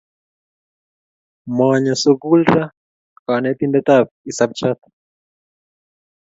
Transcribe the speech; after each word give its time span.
Manyo 1.57 1.93
sukul 2.03 2.41
ra 2.53 2.63
kanetindet 3.25 3.87
ap 3.97 4.07
isapchat. 4.29 4.79